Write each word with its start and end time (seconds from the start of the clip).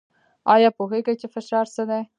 ایا 0.53 0.69
پوهیږئ 0.77 1.15
چې 1.21 1.27
فشار 1.35 1.65
څه 1.75 1.83
دی؟ 1.89 2.01